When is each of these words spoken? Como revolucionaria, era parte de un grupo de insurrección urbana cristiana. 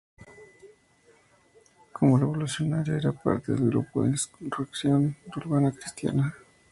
Como 1.93 2.17
revolucionaria, 2.17 2.95
era 2.97 3.11
parte 3.13 3.51
de 3.51 3.61
un 3.61 3.69
grupo 3.69 4.01
de 4.01 4.09
insurrección 4.09 5.15
urbana 5.35 5.71
cristiana. 5.71 6.33